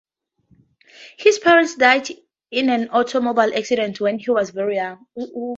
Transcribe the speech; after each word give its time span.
His 1.19 1.37
parents 1.37 1.75
died 1.75 2.07
in 2.49 2.71
an 2.71 2.89
automobile 2.89 3.55
accident 3.55 4.01
when 4.01 4.17
he 4.17 4.31
was 4.31 4.49
very 4.49 4.77
young. 4.77 5.05